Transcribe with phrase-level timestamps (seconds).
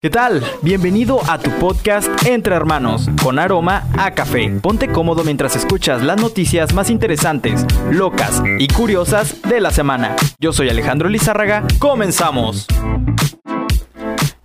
[0.00, 0.44] ¿Qué tal?
[0.62, 4.48] Bienvenido a tu podcast Entre Hermanos, con aroma a café.
[4.62, 10.14] Ponte cómodo mientras escuchas las noticias más interesantes, locas y curiosas de la semana.
[10.38, 12.68] Yo soy Alejandro Lizárraga, comenzamos.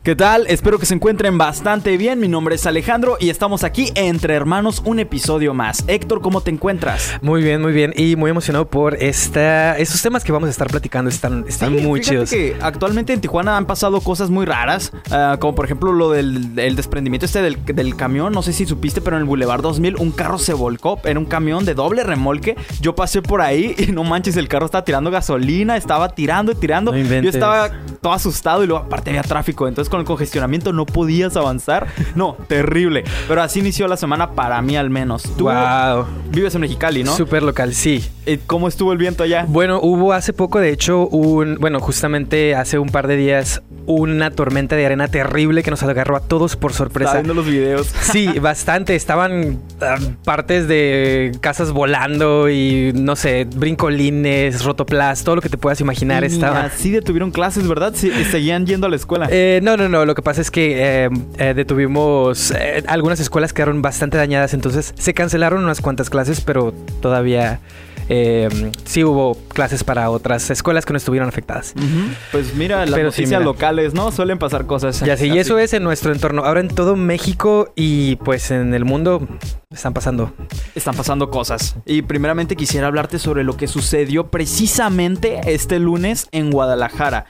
[0.04, 0.48] ¿Qué tal?
[0.48, 2.20] Espero que se encuentren bastante bien.
[2.20, 5.86] Mi nombre es Alejandro y estamos aquí entre hermanos un episodio más.
[5.88, 7.18] Héctor, ¿cómo te encuentras?
[7.22, 7.94] Muy bien, muy bien.
[7.96, 11.10] Y muy emocionado por esta, estos temas que vamos a estar platicando.
[11.10, 12.32] Están, están muy chidos.
[12.32, 14.92] que actualmente en Tijuana han pasado cosas muy raras.
[15.10, 18.34] ah, como por ejemplo lo del el desprendimiento este del, del camión.
[18.34, 21.00] No sé si supiste, pero en el Boulevard 2000 un carro se volcó.
[21.06, 22.58] Era un camión de doble remolque.
[22.82, 25.78] Yo pasé por ahí y no manches, el carro estaba tirando gasolina.
[25.78, 26.92] Estaba tirando y tirando.
[26.92, 29.66] No Yo estaba todo asustado y luego aparte había tráfico.
[29.66, 31.86] Entonces con el congestionamiento no podías avanzar.
[32.16, 33.04] No, terrible.
[33.28, 35.22] Pero así inició la semana para mí al menos.
[35.38, 36.06] Tú Wow.
[36.32, 37.16] vives en Mexicali, ¿no?
[37.16, 38.04] Súper local, sí.
[38.48, 39.46] ¿Cómo estuvo el viento allá?
[39.48, 41.58] Bueno, hubo hace poco, de hecho, un.
[41.60, 46.16] Bueno, justamente hace un par de días, una tormenta de arena terrible que nos agarró
[46.16, 47.14] a todos por Estaba sorpresa.
[47.16, 47.94] viendo los videos.
[48.14, 48.96] Sí, bastante.
[48.96, 55.58] Estaban ah, partes de casas volando y no sé, brincolines, rotoplas, todo lo que te
[55.58, 56.70] puedas imaginar Y estaba.
[56.70, 57.92] Sí detuvieron clases, ¿verdad?
[57.96, 59.28] Sí, seguían yendo a la escuela.
[59.30, 60.06] Eh, no, no, no.
[60.06, 64.94] Lo que pasa es que eh, eh, detuvimos eh, algunas escuelas quedaron bastante dañadas, entonces
[64.98, 67.60] se cancelaron unas cuantas clases, pero todavía
[68.86, 71.74] sí hubo clases para otras escuelas que no estuvieron afectadas.
[72.32, 73.52] Pues mira, las Pero sí, noticias mira.
[73.52, 74.12] locales, ¿no?
[74.12, 75.00] Suelen pasar cosas.
[75.00, 75.40] Ya sí, y así.
[75.40, 76.44] eso es en nuestro entorno.
[76.44, 79.26] Ahora en todo México y pues en el mundo
[79.74, 80.32] están pasando.
[80.76, 81.76] Están pasando cosas.
[81.86, 87.26] Y primeramente quisiera hablarte sobre lo que sucedió precisamente este lunes en Guadalajara.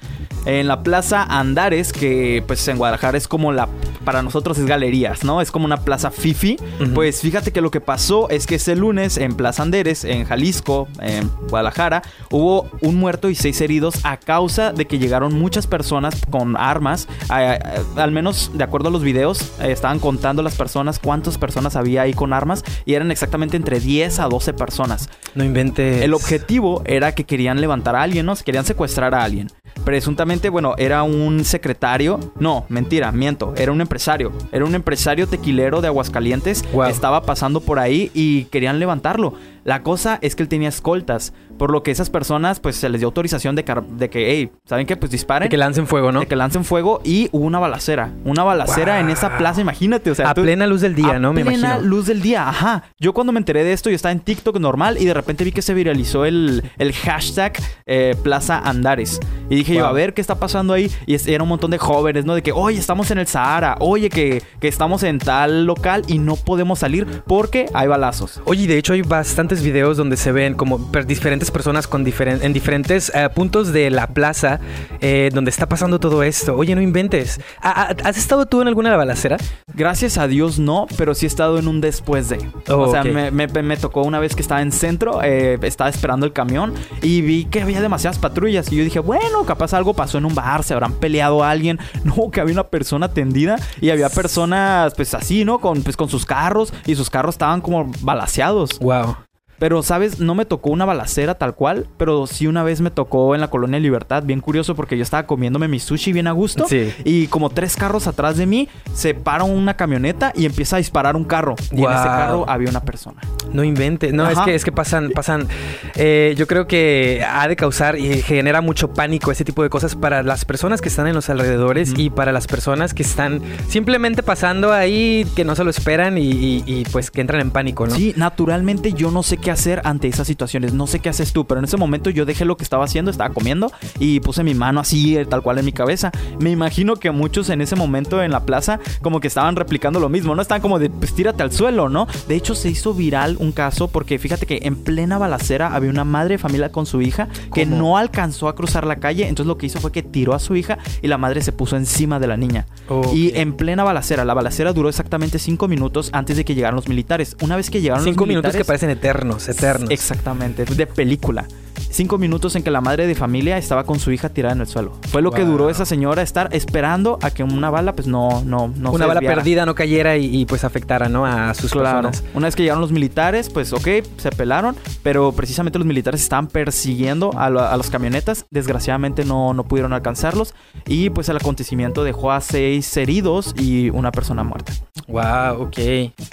[0.46, 3.70] En la Plaza Andares, que pues en Guadalajara es como la...
[4.04, 5.40] Para nosotros es galerías, ¿no?
[5.40, 6.58] Es como una plaza fifi.
[6.94, 10.90] Pues fíjate que lo que pasó es que ese lunes en Plaza Andares, en Jalisco,
[11.00, 16.16] en Guadalajara, hubo un muerto y seis heridos a causa de que llegaron muchas personas
[16.30, 17.08] con armas.
[17.30, 22.02] Al menos de acuerdo a los videos, eh, estaban contando las personas cuántas personas había
[22.02, 25.10] ahí con armas y eran exactamente entre 10 a 12 personas.
[25.36, 26.02] No inventes.
[26.02, 28.36] El objetivo era que querían levantar a alguien, ¿no?
[28.36, 29.50] Querían secuestrar a alguien.
[29.86, 32.20] Presuntamente, bueno, era un secretario.
[32.40, 33.54] No, mentira, miento.
[33.58, 34.32] Era un empresario.
[34.52, 36.64] Era un empresario tequilero de Aguascalientes.
[36.72, 36.86] Wow.
[36.86, 39.34] Estaba pasando por ahí y querían levantarlo.
[39.66, 41.34] La cosa es que él tenía escoltas.
[41.58, 44.98] Por lo que esas personas, pues se les dio autorización de, que, hey, ¿saben qué?
[44.98, 45.46] Pues disparen.
[45.46, 46.22] De que lancen fuego, ¿no?
[46.22, 48.12] De que lancen fuego y hubo una balacera.
[48.26, 50.12] Una balacera en esa plaza, imagínate.
[50.12, 51.32] O sea, a tú- plena luz del día, a ¿no?
[51.32, 51.88] Me plena imagino.
[51.88, 52.84] luz del día, ajá.
[53.00, 55.52] Yo cuando me enteré de esto, yo estaba en TikTok normal y de repente vi
[55.52, 57.54] que se viralizó el, el hashtag
[57.86, 59.20] eh, Plaza Andares.
[59.50, 59.90] Y dije yo, Wow.
[59.90, 60.92] a ver qué está pasando ahí.
[61.06, 62.36] Y es- era un montón de jóvenes, ¿no?
[62.36, 66.20] De que, oye, estamos en el Sahara, oye, que, que estamos en tal local y
[66.20, 68.42] no podemos salir porque hay balazos.
[68.46, 72.40] Oye, y de hecho hay bastantes videos donde se ven como diferentes personas con diferen-
[72.44, 74.60] en diferentes eh, puntos de la plaza
[75.02, 76.56] eh, donde está pasando todo esto.
[76.56, 77.40] Oye, no inventes.
[77.62, 79.38] ¿Ha- ha- ¿Has estado tú en alguna balacera?
[79.74, 82.38] Gracias a Dios no, pero sí he estado en un después de.
[82.70, 86.26] Oh, o sea, me- me tocó una vez que estaba en centro, eh, estaba esperando
[86.26, 88.72] el camión y vi que había demasiadas patrullas.
[88.72, 91.80] Y yo dije, bueno, capaz algo pasó en un bar, se habrán peleado a alguien.
[92.04, 95.60] No, que había una persona tendida y había personas, pues así, ¿no?
[95.60, 98.78] Con, pues, con sus carros y sus carros estaban como balaseados.
[98.80, 99.16] Wow.
[99.64, 100.20] Pero, ¿sabes?
[100.20, 103.48] No me tocó una balacera tal cual, pero sí una vez me tocó en la
[103.50, 104.22] colonia Libertad.
[104.24, 106.66] Bien curioso porque yo estaba comiéndome mi sushi bien a gusto.
[106.68, 106.92] Sí.
[107.06, 111.16] Y como tres carros atrás de mí, se para una camioneta y empieza a disparar
[111.16, 111.56] un carro.
[111.72, 113.22] Y en ese carro había una persona.
[113.54, 114.12] No inventes.
[114.12, 115.48] No, es que, es que pasan, pasan.
[115.96, 119.96] eh, yo creo que ha de causar y genera mucho pánico ese tipo de cosas
[119.96, 124.24] para las personas que están en los alrededores y para las personas que están simplemente
[124.24, 127.88] pasando ahí, que no se lo esperan y, y- y, pues que entran en pánico,
[127.88, 127.96] ¿no?
[127.96, 130.74] Sí, naturalmente yo no sé qué hacer ante esas situaciones.
[130.74, 133.12] No sé qué haces tú, pero en ese momento yo dejé lo que estaba haciendo,
[133.12, 136.12] estaba comiendo y puse mi mano así, eh, tal cual en mi cabeza.
[136.40, 140.10] Me imagino que muchos en ese momento en la plaza como que estaban replicando lo
[140.10, 140.42] mismo, ¿no?
[140.42, 142.08] Estaban como de, pues tírate al suelo, ¿no?
[142.28, 146.04] De hecho se hizo viral un caso porque fíjate que en plena balacera había una
[146.04, 147.78] madre de familia con su hija que ¿Cómo?
[147.78, 150.56] no alcanzó a cruzar la calle, entonces lo que hizo fue que tiró a su
[150.56, 152.66] hija y la madre se puso encima de la niña.
[152.90, 153.14] Ok.
[153.14, 156.88] Y en plena balacera, la balacera duró exactamente cinco minutos antes de que llegaran los
[156.88, 157.36] militares.
[157.42, 159.90] Una vez que llegaron Cinco los minutos que militares, parecen eternos, eternos.
[159.92, 161.48] Exactamente, de película.
[161.90, 164.68] Cinco minutos en que la madre de familia estaba con su hija tirada en el
[164.68, 164.94] suelo.
[165.10, 168.68] Fue lo que duró esa señora estar esperando a que una bala, pues no, no,
[168.68, 169.36] no se Una bala desviara.
[169.36, 171.26] perdida no cayera y, y, pues afectara, ¿no?
[171.28, 172.02] A sus Claro.
[172.10, 172.24] personas.
[172.34, 173.88] Una vez que llegaron los militares, pues ok,
[174.18, 178.46] se pelaron, pero precisamente los militares estaban persiguiendo a, la- a las camionetas.
[178.50, 180.54] Desgraciadamente no, no pudieron alcanzarlos
[180.88, 184.74] y pues el acontecimiento dejó a seis heridos y una persona muerta.
[185.08, 185.76] Wow, ok.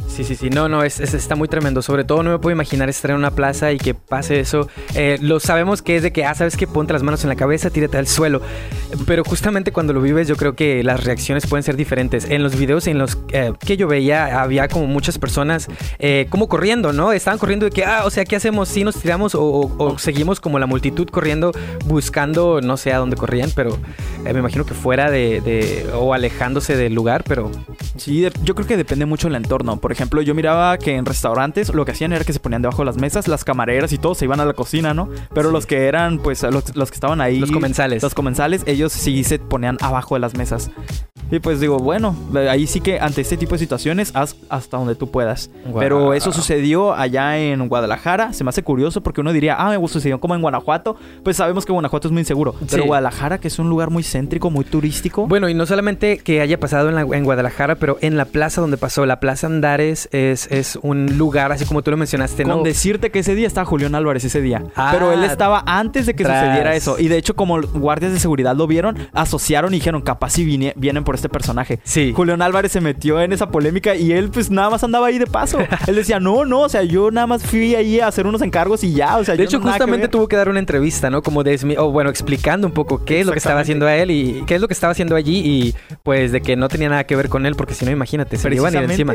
[0.08, 0.48] Sí, sí, sí.
[0.50, 1.82] No, no, es, es- está muy tremendo.
[1.82, 4.68] Sobre todo no me puedo imaginar estar en una plaza y que pase eso.
[4.94, 7.36] Eh, lo sabemos que es de que, ah, sabes que ponte las manos en la
[7.36, 8.40] cabeza, tírate al suelo.
[9.06, 12.24] Pero justamente cuando lo vives, yo creo que las reacciones pueden ser diferentes.
[12.28, 16.48] En los videos en los eh, que yo veía, había como muchas personas eh, como
[16.48, 17.12] corriendo, ¿no?
[17.12, 18.68] Estaban corriendo de que, ah, o sea, ¿qué hacemos?
[18.68, 21.52] ¿Sí nos tiramos o, o- o seguimos como la multitud corriendo,
[21.86, 23.78] buscando, no sé a dónde corrían, pero
[24.24, 27.50] eh, me imagino que fuera de, de- o alejándose del lugar, pero
[28.00, 29.76] Sí, yo creo que depende mucho del entorno.
[29.78, 32.78] Por ejemplo, yo miraba que en restaurantes lo que hacían era que se ponían debajo
[32.82, 35.08] de las mesas, las camareras y todo se iban a la cocina, ¿no?
[35.34, 35.52] Pero Sí.
[35.52, 37.38] los que eran, pues, los, los que estaban ahí.
[37.38, 38.02] Los comensales.
[38.02, 40.70] Los comensales, ellos sí se ponían abajo de las mesas.
[41.30, 42.14] Y pues digo, bueno,
[42.48, 45.50] ahí sí que ante este tipo de situaciones haz hasta donde tú puedas.
[45.78, 48.32] Pero eso sucedió allá en Guadalajara.
[48.32, 50.96] Se me hace curioso porque uno diría, ah, sucedió como en Guanajuato.
[51.24, 52.54] Pues sabemos que Guanajuato es muy inseguro.
[52.70, 52.84] Pero.
[52.84, 55.26] Guadalajara, que es un lugar muy céntrico, muy turístico.
[55.26, 58.60] Bueno, y no solamente que haya pasado en, la- en Guadalajara, pero en la plaza
[58.60, 62.54] donde pasó, la Plaza Andares es, es un lugar, así como tú lo mencionaste, ¿no?
[62.56, 64.64] Con decirte que ese día estaba Julián Álvarez ese día.
[64.76, 66.44] Ah, pero él estaba antes de que tras.
[66.44, 66.98] sucediera eso.
[66.98, 70.72] Y de hecho, como guardias de seguridad lo vieron, asociaron y dijeron, capaz si viene-
[70.76, 71.78] vienen por este personaje.
[71.84, 72.12] Sí.
[72.14, 75.26] Julián Álvarez se metió en esa polémica y él pues nada más andaba ahí de
[75.26, 75.58] paso.
[75.86, 78.82] él decía, no, no, o sea, yo nada más fui ahí a hacer unos encargos
[78.84, 80.10] y ya, o sea, De yo hecho, no nada que justamente ver".
[80.10, 81.22] tuvo que dar una entrevista, ¿no?
[81.22, 84.10] Como desmi o bueno, explicando un poco qué es lo que estaba haciendo a él
[84.10, 87.04] y qué es lo que estaba haciendo allí y pues de que no tenía nada
[87.04, 89.14] que ver con él, porque si no, imagínate, se le iban a ir encima.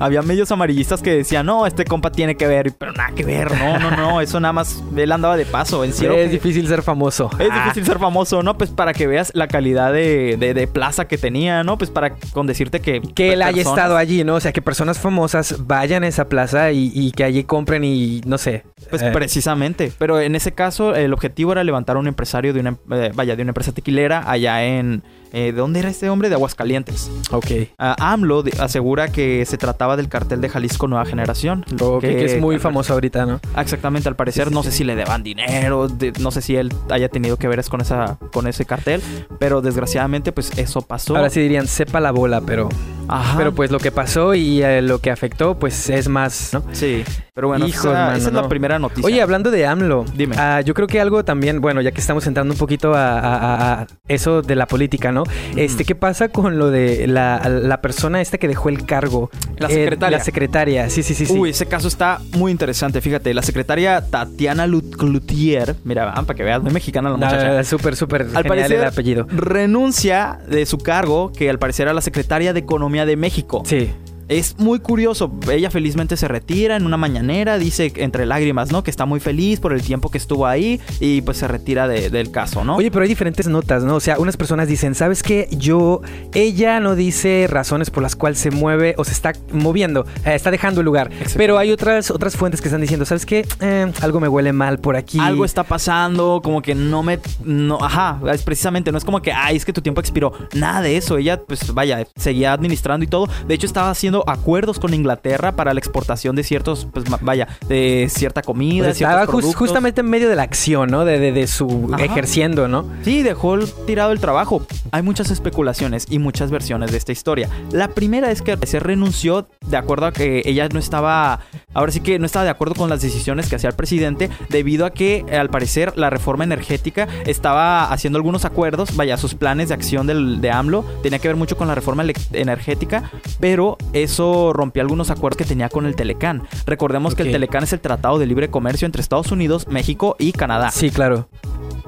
[0.00, 3.52] Había medios amarillistas que decían, no, este compa tiene que ver, pero nada que ver,
[3.56, 6.12] no, no, no, eso nada más, él andaba de paso, en serio.
[6.14, 7.30] es que- difícil ser famoso.
[7.38, 8.58] Es Ah, difícil ser famoso, ¿no?
[8.58, 11.78] Pues para que veas la calidad de, de- de plaza que tenía, ¿no?
[11.78, 13.00] Pues para con decirte que...
[13.14, 14.34] que él haya estado allí, ¿no?
[14.34, 18.20] O sea, que personas famosas vayan a esa plaza y, y que allí compren y
[18.26, 18.64] no sé.
[18.90, 19.92] Pues eh, precisamente.
[19.98, 22.76] Pero en ese caso, el objetivo era levantar a un empresario de una...
[22.92, 25.02] eh, vaya, de una empresa tequilera allá en...
[25.34, 26.28] eh, ¿De dónde era este hombre?
[26.28, 27.10] De Aguascalientes.
[27.30, 27.46] Ok.
[27.78, 31.64] Ah, AMLO de- asegura que se trataba del cartel de Jalisco Nueva Generación.
[31.80, 33.40] Ok, que es muy famoso ahorita, ¿no?
[33.54, 34.70] Ah, Exactamente, al parecer Sí, sí, no sí.
[34.70, 37.80] sé si le deban dinero, de- no sé si él haya tenido que ver con
[37.80, 39.02] esa con ese cartel,
[39.38, 41.16] pero desgraciadamente pues eso pasó.
[41.16, 42.68] Ahora sí dirían, sepa la bola, pero,
[43.08, 43.36] Ajá.
[43.36, 46.62] pero pues lo que pasó y eh, lo que afectó, pues es más, ¿no?
[46.72, 47.02] sí,
[47.34, 48.48] pero bueno, esa, es la no.
[48.48, 49.04] primera noticia.
[49.04, 50.36] Oye, hablando de AMLO, Dime.
[50.38, 53.34] ah, yo creo que algo también, bueno, ya que estamos entrando un poquito a, a-
[53.74, 55.24] a- a eso de la política, ¿no?
[55.56, 59.30] Este, ¿qué pasa con lo de la, la persona esta que dejó el cargo?
[59.58, 60.18] La Eh, secretaria.
[60.18, 61.36] la secretaria, sí, sí, sí, sí.
[61.36, 63.00] Uy, ese caso está muy interesante.
[63.00, 67.64] Fíjate, la secretaria Tatiana Cloutier, mira, ah, para que veas, muy mexicana la No, muchacha.
[67.64, 69.26] súper, súper Al genial parecer, el apellido.
[69.28, 73.62] renuncia de su cargo, que al parecer era la secretaria de Economía de México.
[73.66, 73.90] Sí.
[74.28, 75.30] Es muy curioso.
[75.50, 78.82] Ella felizmente se retira en una mañanera, dice entre lágrimas, ¿no?
[78.82, 82.10] Que está muy feliz por el tiempo que estuvo ahí y pues se retira de-
[82.10, 82.76] del caso, ¿no?
[82.76, 83.96] Oye, pero hay diferentes notas, ¿no?
[83.96, 85.48] O sea, unas personas dicen, ¿sabes qué?
[85.52, 86.00] Yo,
[86.32, 90.50] ella no dice razones por las cuales se mueve o se está moviendo, eh, está
[90.50, 91.10] dejando el lugar.
[91.12, 91.34] Exacto.
[91.36, 93.46] Pero hay otras, otras fuentes que están diciendo, ¿sabes qué?
[93.60, 95.18] Eh, algo me huele mal por aquí.
[95.18, 97.18] Algo está pasando, como que no me.
[97.44, 100.32] No, ajá, es precisamente, no es como que, ay, es que tu tiempo expiró.
[100.54, 101.18] Nada de eso.
[101.18, 103.28] Ella, pues vaya, seguía administrando y todo.
[103.46, 108.06] De hecho, estaba haciendo acuerdos con Inglaterra para la exportación de ciertos, pues vaya, de
[108.10, 111.04] cierta comida, ciertos estaba justamente en medio de la acción, ¿no?
[111.04, 112.04] De, de, de su Ajá.
[112.04, 112.86] ejerciendo, ¿no?
[113.02, 114.64] Sí, dejó el- tirado el trabajo.
[114.92, 117.48] Hay muchas especulaciones y muchas versiones de esta historia.
[117.72, 121.40] La primera es que se renunció de acuerdo a que ella no estaba,
[121.72, 124.86] ahora sí que no estaba de acuerdo con las decisiones que hacía el presidente, debido
[124.86, 129.74] a que al parecer la reforma energética estaba haciendo algunos acuerdos, vaya, sus planes de
[129.74, 134.82] acción del, de AMLO tenía que ver mucho con la reforma energética, pero eso rompía
[134.82, 136.42] algunos acuerdos que tenía con el Telecán.
[136.66, 140.32] Recordemos que el Telecán es el Tratado de Libre Comercio entre Estados Unidos, México y
[140.32, 140.70] Canadá.
[140.70, 141.28] Sí, claro.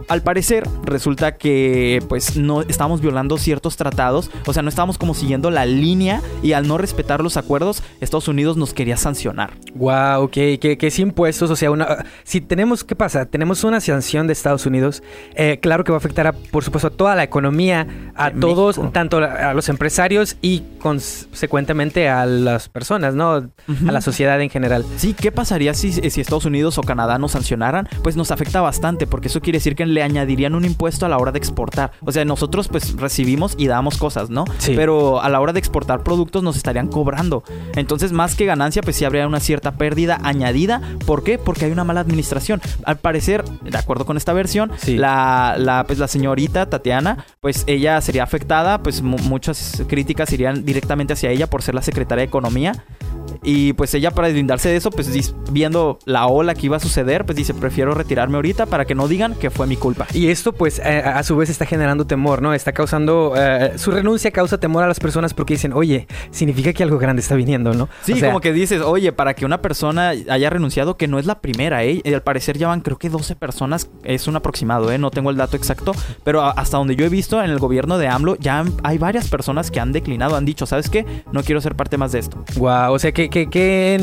[0.08, 5.14] Al parecer, resulta que pues no estamos violando ciertos tratados, o sea, no estábamos como
[5.14, 9.54] siguiendo la línea y al no respetar los acuerdos, Estados Unidos nos quería sancionar.
[9.74, 13.26] Wow, que, que, que sí impuestos, o sea, una, si tenemos, ¿qué pasa?
[13.26, 15.02] Tenemos una sanción de Estados Unidos,
[15.34, 18.40] eh, claro que va a afectar, a, por supuesto, a toda la economía, a De
[18.40, 18.92] todos, México.
[18.92, 23.32] tanto a los empresarios y consecuentemente a las personas, ¿no?
[23.32, 24.84] A la sociedad en general.
[24.96, 27.88] Sí, ¿qué pasaría si, si Estados Unidos o Canadá nos sancionaran?
[28.02, 31.18] Pues nos afecta bastante, porque eso quiere decir que le añadirían un impuesto a la
[31.18, 31.90] hora de exportar.
[32.02, 34.44] O sea, nosotros pues recibimos y damos cosas, ¿no?
[34.58, 34.74] Sí.
[34.76, 37.42] Pero a la hora de exportar productos nos estarían cobrando.
[37.74, 40.80] Entonces, más que ganancia, pues sí habría una cierta pérdida añadida.
[41.06, 41.38] ¿Por qué?
[41.38, 42.60] Porque hay una mala administración.
[42.84, 44.96] Al parecer, de acuerdo con esta versión, Sí.
[44.96, 50.64] la, la, pues, la señorita Tatiana, pues ella sería afectada, pues mu- muchas críticas irían
[50.64, 52.84] directamente hacia ella por ser la secretaria de Economía.
[53.42, 55.10] Y pues ella para deslindarse de eso, pues
[55.50, 59.08] viendo la ola que iba a suceder, pues dice, prefiero retirarme ahorita para que no
[59.08, 60.06] digan que fue mi culpa.
[60.12, 62.54] Y esto pues eh, a su vez está generando temor, ¿no?
[62.54, 66.82] Está causando, eh, su renuncia causa temor a las personas porque dicen, oye, significa que
[66.82, 67.88] algo grande está viniendo, ¿no?
[68.02, 71.40] Sí, como que dices, oye, para que una persona haya renunciado, que no es la
[71.40, 72.00] primera, ¿eh?
[72.04, 74.98] Y al parecer ya van creo que 12 personas, es un aproximado, ¿eh?
[74.98, 75.92] No tengo el dato exacto,
[76.24, 79.70] pero hasta donde yo he visto en el gobierno de AMLO, ya hay varias personas
[79.70, 81.04] que han declinado, han dicho, ¿sabes qué?
[81.32, 82.44] No quiero ser parte más de esto.
[82.56, 83.98] Wow, o sea, que, que, que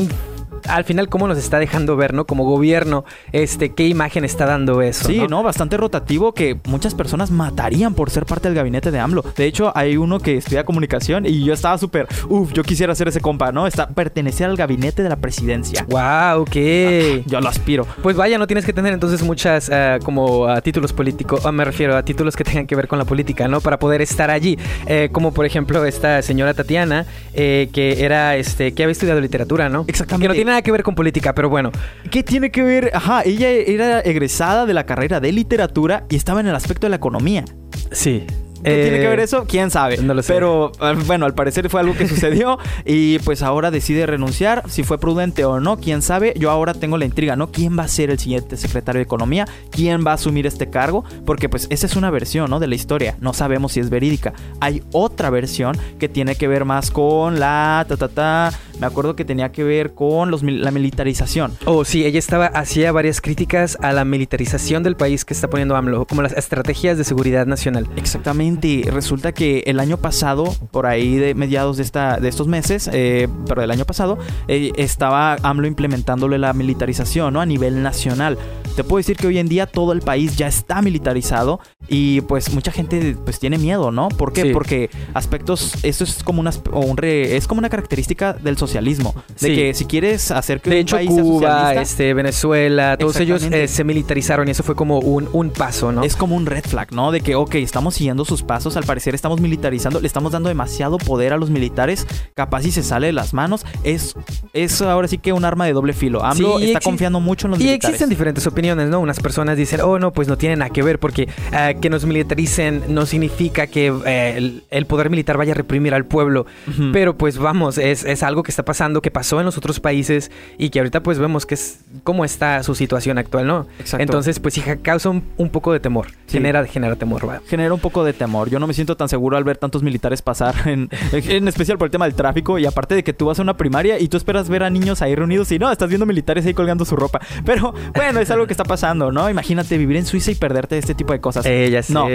[0.68, 2.26] al final cómo nos está dejando ver, ¿no?
[2.26, 5.08] Como gobierno, este, qué imagen está dando eso.
[5.08, 5.42] Sí, ¿no?
[5.42, 9.24] Bastante rotativo que muchas personas matarían por ser parte del gabinete de AMLO.
[9.36, 13.08] De hecho, hay uno que estudia comunicación y yo estaba súper, uff, yo quisiera ser
[13.08, 13.66] ese compa, ¿no?
[13.66, 15.86] Está pertenecer al gabinete de la presidencia.
[15.88, 16.56] Wow, ok.
[16.56, 17.86] Ah, yo lo aspiro.
[18.02, 21.96] Pues vaya, no tienes que tener entonces muchas uh, como uh, títulos políticos, me refiero
[21.96, 23.60] a títulos que tengan que ver con la política, ¿no?
[23.60, 24.58] Para poder estar allí.
[24.86, 29.68] Eh, como por ejemplo esta señora Tatiana, eh, que era, este, que había estudiado literatura,
[29.68, 29.84] ¿no?
[29.86, 30.24] Exactamente.
[30.24, 31.72] Que no tiene nada que ver con política, pero bueno.
[32.10, 32.90] ¿Qué tiene que ver?
[32.94, 36.90] Ajá, ella era egresada de la carrera de literatura y estaba en el aspecto de
[36.90, 37.44] la economía.
[37.90, 38.24] Sí.
[38.64, 39.44] ¿Qué tiene que ver eh, eso?
[39.46, 39.98] ¿Quién sabe?
[39.98, 40.32] No lo sé.
[40.32, 40.72] Pero
[41.06, 44.62] bueno, al parecer fue algo que sucedió y pues ahora decide renunciar.
[44.68, 46.32] Si fue prudente o no, quién sabe.
[46.38, 47.50] Yo ahora tengo la intriga, ¿no?
[47.52, 49.46] ¿Quién va a ser el siguiente secretario de Economía?
[49.70, 51.04] ¿Quién va a asumir este cargo?
[51.26, 52.58] Porque pues esa es una versión, ¿no?
[52.58, 53.16] De la historia.
[53.20, 54.32] No sabemos si es verídica.
[54.60, 59.16] Hay otra versión que tiene que ver más con la ta ta ta me acuerdo
[59.16, 61.52] que tenía que ver con los, la militarización.
[61.64, 65.76] Oh, sí, ella estaba, hacía varias críticas a la militarización del país que está poniendo
[65.76, 67.86] AMLO, como las estrategias de seguridad nacional.
[67.96, 68.84] Exactamente.
[68.90, 73.28] Resulta que el año pasado, por ahí de mediados de, esta, de estos meses, eh,
[73.46, 77.40] pero del año pasado, eh, estaba AMLO implementándole la militarización ¿no?
[77.40, 78.38] a nivel nacional.
[78.74, 82.52] Te puedo decir que hoy en día todo el país ya está militarizado y pues
[82.52, 84.08] mucha gente pues tiene miedo, ¿no?
[84.08, 84.46] ¿Por qué?
[84.52, 89.14] Porque aspectos, esto es como una, un es como una característica del socialismo.
[89.40, 93.68] De que si quieres hacer que de un país Cuba, este, Venezuela, todos ellos eh,
[93.68, 96.02] se militarizaron y eso fue como un, un paso, ¿no?
[96.02, 97.12] Es como un red flag, ¿no?
[97.12, 100.98] De que, ok, estamos siguiendo sus pasos, al parecer estamos militarizando, le estamos dando demasiado
[100.98, 104.14] poder a los militares, capaz si se sale de las manos, es,
[104.52, 106.24] es ahora sí que un arma de doble filo.
[106.24, 107.84] AMLO está confiando mucho en los militares.
[107.84, 109.00] Y existen diferentes opiniones, ¿no?
[109.00, 112.04] Unas personas dicen, oh, no, pues no tiene nada que ver porque eh, que nos
[112.06, 116.46] militaricen no significa que eh, el, poder militar vaya a reprimir al pueblo,
[116.92, 120.30] pero pues vamos, es, es algo que está pasando, que pasó en los otros países
[120.58, 123.66] y que ahorita pues vemos que es cómo está su situación actual, ¿no?
[123.78, 124.02] Exacto.
[124.02, 127.26] Entonces pues sí causa un, poco de temor, genera, genera temor.
[127.26, 127.42] ¿verdad?
[127.46, 128.50] Genera un poco de temor.
[128.50, 131.86] Yo no me siento tan seguro al ver tantos militares pasar, en, en especial por
[131.86, 134.16] el tema del tráfico y aparte de que tú vas a una primaria y tú
[134.16, 137.20] esperas ver a niños ahí reunidos y no, estás viendo militares ahí colgando su ropa.
[137.44, 139.28] Pero bueno, es algo que está pasando, ¿no?
[139.28, 141.44] Imagínate vivir en Suiza y perderte este tipo de cosas.
[141.46, 142.06] Ella no.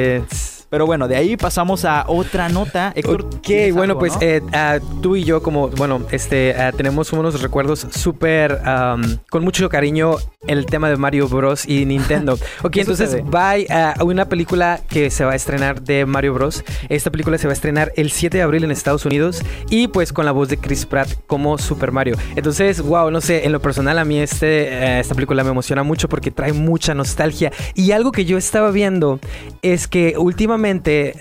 [0.70, 2.92] Pero bueno, de ahí pasamos a otra nota.
[2.96, 4.42] Héctor, ok, bueno, pues eh,
[5.02, 8.62] tú y yo como, bueno, este, tenemos unos recuerdos súper,
[9.30, 11.68] con mucho cariño el tema de Mario Bros.
[11.68, 12.38] y Nintendo.
[12.62, 16.64] Ok, entonces va a una película que se va a estrenar de Mario Bros.
[16.90, 20.12] Esta película se va a estrenar el 7 de abril en Estados Unidos y pues
[20.12, 22.18] con la voz de Chris Pratt como Super Mario.
[22.36, 25.84] Entonces, wow, no sé, en lo personal a mí este, eh, esta película me emociona
[25.84, 27.52] mucho porque trae mucha nostalgia.
[27.76, 29.20] Y algo que yo estaba viendo
[29.62, 30.59] es que últimamente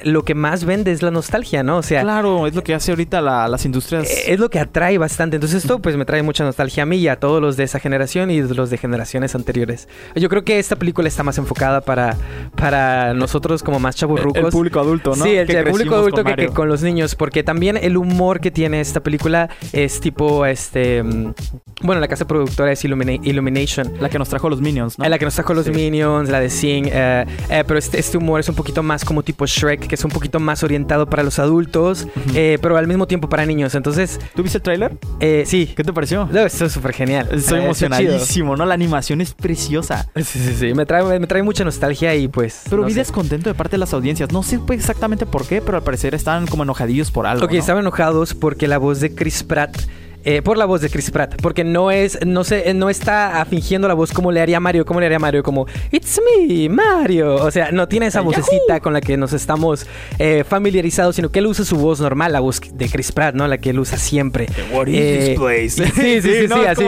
[0.05, 1.79] lo que más vende es la nostalgia, ¿no?
[1.79, 2.03] O sea...
[2.03, 4.09] Claro, es lo que hace ahorita las industrias.
[4.11, 5.37] Eh, es lo que atrae bastante.
[5.37, 7.79] Entonces esto pues me trae mucha nostalgia a mí y a todos los de esa
[7.81, 9.89] generación y los de generaciones anteriores.
[10.15, 12.17] Yo creo que esta película está más enfocada para,
[12.57, 14.45] para nosotros como más chaburrucos.
[14.45, 15.25] El, público adulto, ¿no?
[15.25, 17.15] Sí, el, público adulto que, con los niños.
[17.15, 21.03] Porque también el humor que tiene esta película es tipo, este...
[21.03, 21.35] Mm,
[21.83, 23.95] bueno, la casa productora es Illumination.
[24.01, 25.09] La que nos trajo los Minions, ¿no?
[25.09, 26.89] La que nos trajo los Minions, la de Sing.
[26.91, 30.05] Eh, eh, pero este, este humor es un poquito más como tipo Shrek, que es
[30.07, 33.75] un poquito más orientado para los adultos, eh, pero al mismo tiempo para niños.
[33.75, 34.19] Entonces.
[34.35, 34.97] ¿Tú viste el tráiler?
[35.21, 35.71] Eh, sí.
[35.77, 36.27] ¿Qué te pareció?
[36.33, 37.29] No, esto es súper genial.
[37.31, 38.65] Estoy eh, emocionadísimo, ¿no?
[38.65, 40.09] La animación es preciosa.
[40.17, 40.73] Sí, sí, sí.
[40.73, 42.63] Me trae, me trae mucha nostalgia y pues.
[42.71, 44.33] Pero vi descontento de parte de las audiencias.
[44.33, 47.45] No sé pues, exactamente por qué, pero al parecer están como enojadillos por algo.
[47.45, 49.77] Ok, estaban enojados porque la voz de Chris Pratt
[50.25, 53.89] eh, por la voz de Chris Pratt, porque no es, no sé, no está fingiendo
[53.89, 57.37] la voz como le haría Mario, como le haría Mario, como It's me, Mario.
[57.37, 59.87] O sea, no tiene esa vocecita con la que nos estamos
[60.19, 63.47] eh, familiarizados, sino que él usa su voz normal, la voz de Chris Pratt, ¿no?
[63.47, 64.47] La que él usa siempre.
[64.73, 65.93] What is this eh, place?
[65.99, 66.85] Sí, sí, sí, sí, así.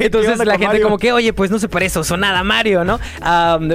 [0.00, 2.98] Entonces la gente como que, oye, pues no se parece o sonada Mario, ¿no?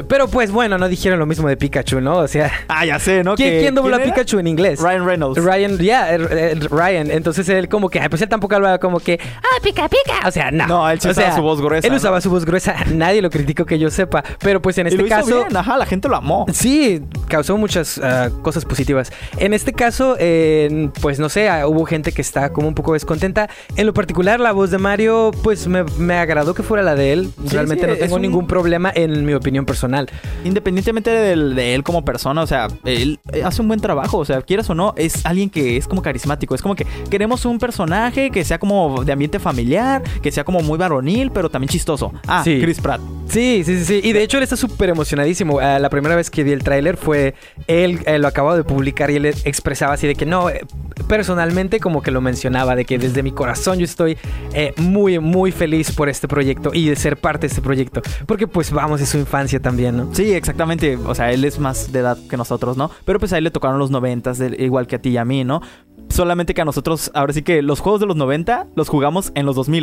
[0.07, 2.17] pero pues bueno, no dijeron lo mismo de Pikachu, ¿no?
[2.17, 2.51] O sea.
[2.67, 3.35] Ah, ya sé, ¿no?
[3.35, 4.79] ¿Quién, ¿quién a Pikachu en inglés?
[4.79, 5.43] Ryan Reynolds.
[5.43, 7.11] Ryan, ya, Ryan.
[7.11, 10.27] Entonces él como que, pues él tampoco habla estaba como que, ah, pica, pica.
[10.27, 10.67] O sea, no.
[10.67, 11.97] No, él sí O usaba sea, su voz gruesa, Él ¿no?
[11.97, 12.75] usaba su voz gruesa.
[12.93, 14.23] Nadie lo criticó que yo sepa.
[14.39, 15.27] Pero pues en Y este hizo caso.
[15.45, 16.45] bien, ajá, la gente lo amó.
[16.53, 19.11] Sí, causó muchas ah, cosas positivas.
[19.37, 22.93] En este caso, eh, pues no sé, ah, hubo gente que está como un poco
[22.93, 23.49] descontenta.
[23.75, 27.13] En lo particular, la voz de Mario, pues me, me agradó que fuera la de
[27.13, 27.29] él.
[27.43, 30.09] Sí, Realmente sí, no tengo un- ningún problema en mi opinión personal.
[30.43, 34.25] Independientemente del- de él como persona, o sea, él eh, hace un buen trabajo, o
[34.25, 37.57] sea, quieras o no, es alguien que es como carismático, es como que queremos un
[37.59, 42.11] personaje que sea como de ambiente familiar, que sea como muy varonil, pero también chistoso.
[42.25, 42.59] Ah, Sí.
[42.59, 42.99] Chris Pratt.
[43.27, 43.99] Sí, sí, sí, sí.
[44.03, 45.59] Y de hecho él está súper emocionadísimo.
[45.59, 47.35] Ah, la primera vez que vi el tráiler fue
[47.67, 50.61] él, eh, lo acababa de publicar y él expresaba así de que no, eh,
[51.07, 54.17] personalmente como que lo mencionaba, de que desde mi corazón yo estoy
[54.53, 58.01] eh, muy, muy feliz por este proyecto y de ser parte de este proyecto.
[58.25, 60.09] Porque pues vamos, es su infancia también, ¿no?
[60.13, 60.97] Sí, exactamente.
[60.97, 62.89] O sea, él es más de edad que nosotros, ¿no?
[63.05, 65.43] Pero pues a él le tocaron los noventas, igual que a ti y a mí,
[65.43, 65.61] ¿no?
[66.09, 69.45] Solamente que a nosotros, ahora sí que los juegos de los 90 los jugamos en
[69.45, 69.75] los 2000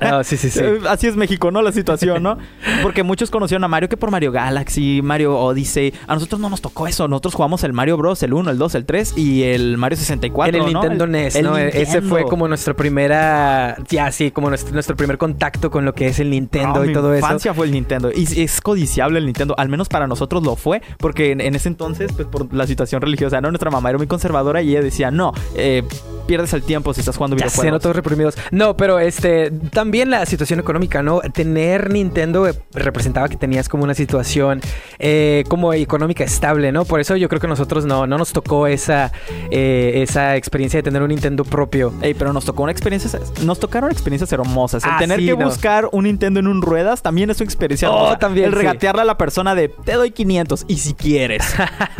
[0.00, 0.60] Ah, sí, sí, sí.
[0.62, 1.60] Eh, Así es México, ¿no?
[1.62, 2.38] La situación, ¿no?
[2.82, 5.92] Porque muchos conocieron a Mario que por Mario Galaxy, Mario Odyssey.
[6.06, 7.08] A nosotros no nos tocó eso.
[7.08, 10.56] Nosotros jugamos el Mario Bros, el 1, el 2, el 3 y el Mario 64.
[10.56, 10.80] En el ¿no?
[10.80, 11.58] Nintendo El- NES, el ¿no?
[11.58, 15.94] E- Ese fue como nuestra primera, ya sí, como nuestro, nuestro primer contacto con lo
[15.94, 17.24] que es el Nintendo No, y mi todo eso.
[17.24, 18.10] infancia fue el Nintendo.
[18.14, 19.54] Y es codiciable el Nintendo.
[19.58, 20.82] Al menos para nosotros lo fue.
[20.98, 23.50] Porque en, en ese entonces, pues por la situación religiosa, ¿no?
[23.50, 25.82] Nuestra mamá era muy conservadora y ella decía, no, eh,
[26.26, 27.82] pierdes el tiempo si estás jugando Ya videojuegos.
[27.82, 28.34] todos reprimidos.
[28.52, 31.20] No, pero este también la situación económica, ¿no?
[31.20, 34.60] Tener Nintendo eh, representaba que tenías como una situación
[34.98, 36.84] eh, como económica estable, ¿no?
[36.84, 39.10] Por eso yo creo que a nosotros no, no nos tocó esa,
[39.50, 41.92] eh, esa experiencia de tener un Nintendo propio.
[42.02, 44.84] Ey, pero nos tocó una experiencia, nos tocaron experiencias hermosas.
[44.84, 45.46] El Ah, tener sí, que no.
[45.46, 48.18] buscar un Nintendo en un ruedas también es una experiencia Oh, hermosa.
[48.18, 48.58] también, El sí.
[48.58, 51.42] regatearle a la persona de te doy 500 y si quieres.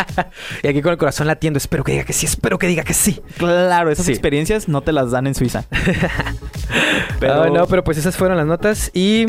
[0.63, 2.95] y aquí con el corazón latiendo, espero que diga que sí, espero que diga que
[2.95, 3.21] sí.
[3.37, 3.52] claro,
[3.91, 4.13] esas Sí.
[4.13, 5.65] experiencias no te las dan en Suiza.
[7.23, 9.27] Ah, no, pero pues esas fueron las notas y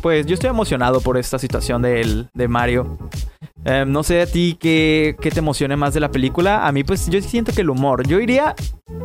[0.00, 2.98] Pues yo estoy emocionado por esta situación del, de Mario.
[3.64, 6.66] Eh, no sé a ti qué, qué te emocione más de la película.
[6.66, 8.06] A mí, pues yo siento que el humor.
[8.06, 8.54] Yo iría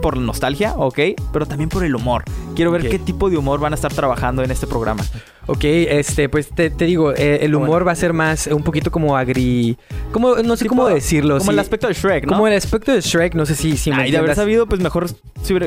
[0.02, 1.00] por nostalgia, ok,
[1.34, 2.24] pero también por el humor.
[2.56, 5.04] Quiero ver qué tipo de humor van a estar trabajando en este programa.
[5.48, 7.86] Ok, este, pues te, te digo, eh, el humor Bueno.
[7.86, 9.78] va a ser más, un poquito como agri...
[10.12, 11.38] Como, no sé Tipo- cómo decirlo.
[11.40, 11.56] Como sí.
[11.56, 12.34] el aspecto de Shrek, ¿no?
[12.34, 14.82] Como el aspecto de Shrek, no sé si, si me Ay, de haber sabido, pues
[14.82, 15.08] mejor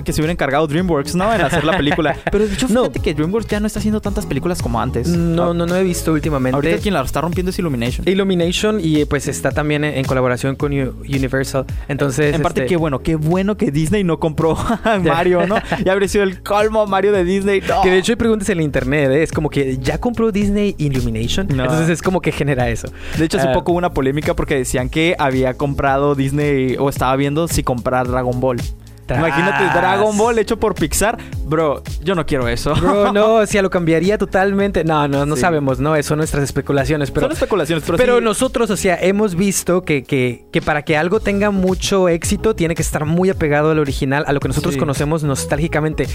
[0.04, 1.32] que se hubiera encargado DreamWorks, ¿no?
[1.34, 2.16] En hacer la película.
[2.30, 2.82] Pero de hecho, No.
[2.82, 5.08] fíjate que DreamWorks ya no está haciendo tantas películas como antes.
[5.08, 6.54] No, no, no he visto últimamente.
[6.54, 8.08] Ahorita quien la está rompiendo es Illumination.
[8.08, 11.66] Illumination y pues está también en, en colaboración con Universal.
[11.88, 15.56] Entonces, En parte, este, qué bueno, qué bueno que Disney no compró a Mario, ¿no?
[15.84, 17.60] Ya habría sido el colmo Mario de Disney.
[17.66, 17.82] No.
[17.82, 19.22] que de hecho hay preguntas en la internet, ¿eh?
[19.22, 21.48] es como que ya compró Disney Illumination.
[21.48, 21.64] No.
[21.64, 22.88] Entonces es como que genera eso.
[23.18, 23.52] De hecho, hace Ah.
[23.52, 28.08] poco hubo una polémica porque decían que había comprado Disney o estaba viendo si comprar
[28.08, 28.58] Dragon Ball.
[29.08, 29.64] Imagínate.
[29.78, 31.18] Dragon Ball hecho por Pixar.
[31.46, 32.74] Bro, yo no quiero eso.
[32.74, 34.84] Bro, no, si lo cambiaría totalmente.
[34.84, 35.42] No, no, no Sí.
[35.42, 35.94] sabemos, ¿no?
[35.96, 37.10] Eso son nuestras especulaciones.
[37.10, 40.82] Pero Son especulaciones, pero, Pero sí- nosotros, o sea, hemos visto que, que, que para
[40.82, 44.48] que algo tenga mucho éxito tiene que estar muy apegado al original, a lo que
[44.48, 44.80] nosotros Sí.
[44.80, 46.06] conocemos nostálgicamente.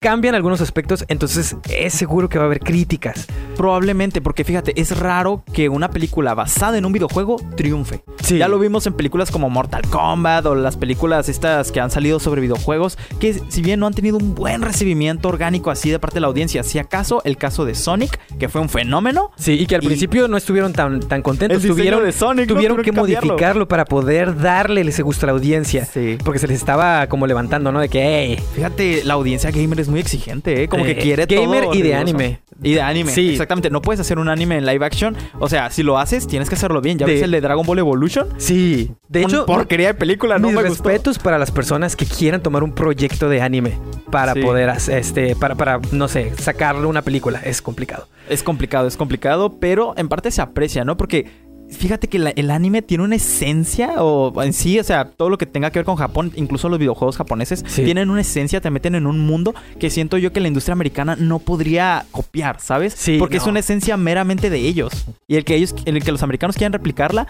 [0.00, 3.26] Cambian algunos aspectos, entonces es seguro que va a haber críticas.
[3.56, 8.04] Probablemente, porque fíjate, es raro que una película basada en un videojuego triunfe.
[8.22, 8.38] Sí.
[8.38, 12.20] Ya lo vimos en películas como Mortal Kombat o las películas estas que han salido
[12.20, 16.14] sobre videojuegos, que si bien no han tenido un buen recibimiento orgánico así de parte
[16.14, 19.66] de la audiencia, si acaso el caso de Sonic, que fue un fenómeno, Sí, y
[19.66, 21.62] que al Y- principio no estuvieron tan, tan contentos.
[21.62, 22.54] Tuvieron de Sonic, ¿no?
[22.54, 23.26] tuvieron Tuvieron que cambiarlo.
[23.28, 25.84] modificarlo para poder darle ese gusto a la audiencia.
[25.84, 26.18] Sí.
[26.24, 27.80] Porque se les estaba como levantando, ¿no?
[27.80, 30.68] De que, hey, Fíjate, la audiencia gamer es muy exigente, ¿eh?
[30.68, 32.40] Como Eh, que quiere gamer todo y de anime.
[32.62, 33.12] Y de anime.
[33.12, 33.30] Sí.
[33.32, 33.68] Exactamente.
[33.70, 35.14] No puedes hacer un anime en live action.
[35.38, 36.96] O sea, si lo haces, tienes que hacerlo bien.
[36.98, 38.28] ¿Ya De- ves el de Dragon Ball Evolution?
[38.38, 38.90] sí.
[39.08, 40.84] De Una hecho, porquería de película, no mis me gustó.
[40.88, 43.78] respetos para las personas que quieran tomar un proyecto de anime
[44.10, 44.40] para Sí.
[44.42, 47.40] poder, hacer, este, para, para, no sé, sacarle una película.
[47.44, 48.08] Es complicado.
[48.28, 50.96] Es complicado, es complicado, pero en parte se aprecia, ¿no?
[50.96, 55.28] Porque fíjate que la- el anime tiene una esencia, o en sí, o sea, todo
[55.30, 57.84] lo que tenga que ver con Japón, incluso los videojuegos japoneses, Sí.
[57.84, 61.16] tienen una esencia, te meten en un mundo que siento yo que la industria americana
[61.18, 62.94] no podría copiar, ¿sabes?
[62.96, 65.06] Sí, Porque es una esencia meramente de ellos.
[65.28, 67.26] Y el que ellos, el que los americanos quieran replicarla,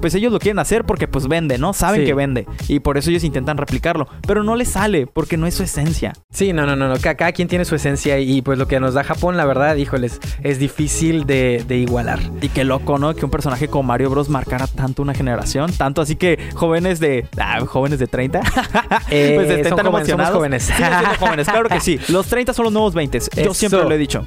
[0.00, 1.72] pues ellos lo quieren hacer porque pues vende, ¿no?
[1.72, 2.06] Saben Sí.
[2.06, 2.46] que vende.
[2.68, 4.06] Y por eso ellos intentan replicarlo.
[4.26, 6.12] Pero no les sale, porque no es su esencia.
[6.30, 6.96] Sí, no, no, no, no.
[7.00, 9.76] Ca- Cada, quien tiene su esencia y pues lo que nos da Japón, la verdad,
[9.76, 12.20] híjoles, es difícil de, de igualar.
[12.42, 13.14] Y qué loco, ¿no?
[13.14, 14.28] Que un personaje como Mario Bros.
[14.28, 15.72] marcara tanto una generación.
[15.72, 17.26] Tanto así que jóvenes de.
[17.38, 18.40] Ah, jóvenes de 30.
[19.10, 20.36] Eh, pues estén tan jóvenes, somos emocionados.
[20.36, 20.62] jóvenes.
[20.64, 21.98] Siguen siendo jóvenes, claro que sí.
[22.08, 23.18] Los 30 son los nuevos 20.
[23.18, 23.54] Yo Eso.
[23.54, 24.26] siempre lo he dicho.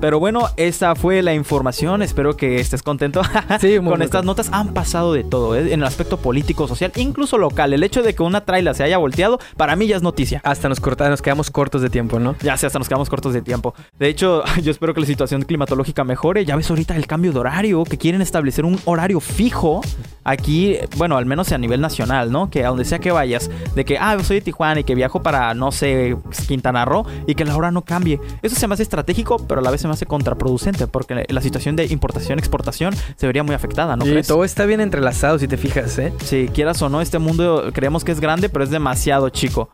[0.00, 2.02] Pero bueno, esa fue la información.
[2.02, 3.22] Espero que estés contento
[3.60, 4.48] Sí, muy con muy estas notas.
[4.52, 5.72] Han pasado de todo, ¿eh?
[5.72, 7.72] en el aspecto político, social, incluso local.
[7.72, 10.40] El hecho de que una traila se haya volteado, para mí ya es noticia.
[10.44, 12.36] Hasta nos, corta, nos quedamos cortos de tiempo, ¿no?
[12.42, 13.74] Ya sé, hasta nos quedamos cortos de tiempo.
[13.98, 16.44] De hecho, yo espero que la situación climatológica mejore.
[16.44, 19.80] Ya ves ahorita el cambio de horario, que quieren establecer un horario fijo
[20.22, 22.50] aquí, bueno, al menos a nivel nacional, ¿no?
[22.50, 25.22] Que a donde sea que vayas, de que, ah, soy de Tijuana y que viajo
[25.22, 28.20] para, no sé, Quintana Roo y que la hora no cambie.
[28.42, 31.40] Eso se me hace estratégico, pero a la vez se me hace contraproducente porque la
[31.40, 34.26] situación de importación-exportación se vería muy afectada, ¿no y crees?
[34.26, 36.12] todo está bien entrelazado, si te fijas, ¿eh?
[36.24, 39.70] Si quieras o no, este mundo creemos que es grande, pero es demasiado chico.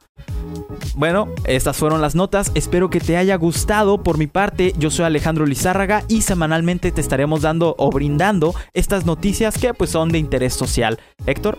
[0.97, 2.53] Bueno, estas fueron las notas.
[2.55, 4.03] Espero que te haya gustado.
[4.03, 9.05] Por mi parte, yo soy Alejandro Lizárraga y semanalmente te estaremos dando o brindando estas
[9.05, 10.99] noticias que pues son de interés social.
[11.27, 11.59] Héctor,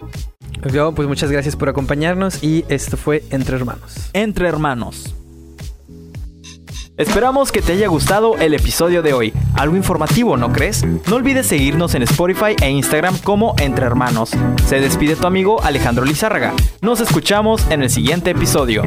[0.72, 4.10] Yo, pues muchas gracias por acompañarnos y esto fue Entre Hermanos.
[4.14, 5.15] entre hermanos.
[6.98, 9.34] Esperamos que te haya gustado el episodio de hoy.
[9.54, 10.86] Algo informativo, ¿no crees?
[11.10, 14.32] No olvides seguirnos en Spotify e Instagram como Entre Hermanos.
[14.66, 16.54] Se despide tu amigo Alejandro Lizárraga.
[16.82, 18.84] Nos escuchamos en el siguiente episodio.